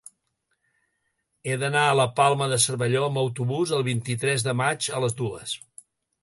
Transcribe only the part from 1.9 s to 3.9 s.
la Palma de Cervelló amb autobús el